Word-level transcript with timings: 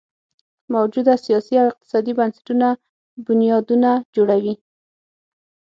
موجوده 0.73 1.13
سیاسي 1.25 1.53
او 1.61 1.67
اقتصادي 1.71 2.11
بنسټونه 2.19 2.67
بنیادونه 3.25 3.91
جوړوي. 4.15 4.55